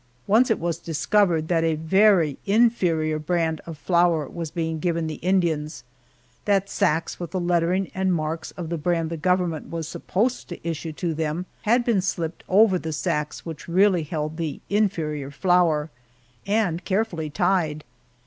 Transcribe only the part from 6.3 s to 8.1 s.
that sacks with the lettering